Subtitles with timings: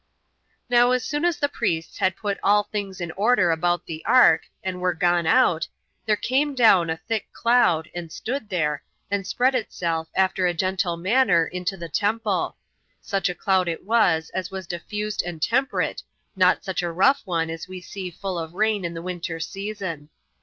[0.67, 0.75] 2.
[0.77, 4.45] Now as soon as the priests had put all things in order about the ark,
[4.63, 5.67] and were gone out,
[6.07, 10.97] there came down a thick cloud, and stood there, and spread itself, after a gentle
[10.97, 12.55] manner, into the temple;
[12.99, 16.01] such a cloud it was as was diffused and temperate,
[16.35, 20.09] not such a rough one as we see full of rain in the winter season.